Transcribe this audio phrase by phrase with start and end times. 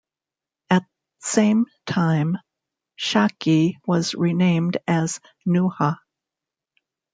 [0.71, 0.81] At
[1.19, 2.39] same time
[2.99, 5.99] Shaki was renamed as Nuha.